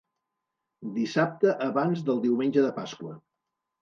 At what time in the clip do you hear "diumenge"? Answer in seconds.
2.25-2.65